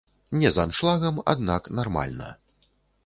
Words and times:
Не 0.43 0.51
з 0.55 0.61
аншлагам, 0.63 1.21
аднак 1.33 1.71
нармальна. 1.81 2.35